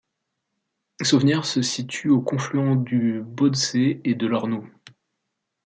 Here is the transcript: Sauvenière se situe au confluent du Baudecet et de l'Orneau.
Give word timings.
Sauvenière 1.03 1.45
se 1.45 1.61
situe 1.61 2.09
au 2.09 2.21
confluent 2.23 2.75
du 2.75 3.21
Baudecet 3.23 4.01
et 4.03 4.15
de 4.15 4.25
l'Orneau. 4.25 4.65